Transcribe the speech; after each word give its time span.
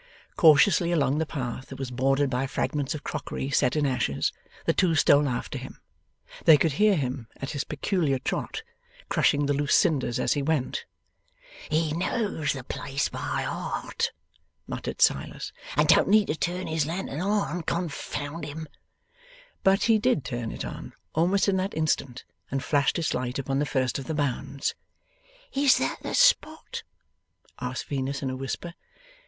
Cautiously 0.35 0.91
along 0.91 1.19
the 1.19 1.27
path 1.27 1.67
that 1.67 1.77
was 1.77 1.91
bordered 1.91 2.27
by 2.31 2.47
fragments 2.47 2.95
of 2.95 3.03
crockery 3.03 3.51
set 3.51 3.75
in 3.75 3.85
ashes, 3.85 4.33
the 4.65 4.73
two 4.73 4.95
stole 4.95 5.29
after 5.29 5.59
him. 5.59 5.79
They 6.45 6.57
could 6.57 6.71
hear 6.71 6.95
him 6.95 7.27
at 7.37 7.51
his 7.51 7.63
peculiar 7.63 8.17
trot, 8.17 8.63
crushing 9.09 9.45
the 9.45 9.53
loose 9.53 9.75
cinders 9.75 10.19
as 10.19 10.33
he 10.33 10.41
went. 10.41 10.85
'He 11.69 11.91
knows 11.93 12.53
the 12.53 12.63
place 12.63 13.09
by 13.09 13.43
heart,' 13.43 14.11
muttered 14.65 15.03
Silas, 15.03 15.53
'and 15.77 15.87
don't 15.87 16.09
need 16.09 16.25
to 16.29 16.35
turn 16.35 16.65
his 16.65 16.87
lantern 16.87 17.21
on, 17.21 17.61
confound 17.61 18.43
him!' 18.43 18.67
But 19.63 19.83
he 19.83 19.99
did 19.99 20.25
turn 20.25 20.51
it 20.51 20.65
on, 20.65 20.93
almost 21.13 21.47
in 21.47 21.57
that 21.57 21.73
same 21.73 21.77
instant, 21.81 22.25
and 22.49 22.63
flashed 22.63 22.97
its 22.97 23.13
light 23.13 23.37
upon 23.37 23.59
the 23.59 23.67
first 23.67 23.99
of 23.99 24.05
the 24.05 24.15
Mounds. 24.15 24.73
'Is 25.53 25.77
that 25.77 25.99
the 26.01 26.15
spot?' 26.15 26.81
asked 27.59 27.85
Venus 27.85 28.23
in 28.23 28.31
a 28.31 28.35
whisper. 28.35 28.73